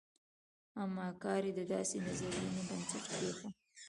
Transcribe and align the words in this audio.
اما 0.81 1.07
کار 1.23 1.41
یې 1.47 1.53
د 1.59 1.61
داسې 1.73 1.95
نظریو 2.05 2.63
بنسټ 2.67 3.03
کېښود. 3.13 3.55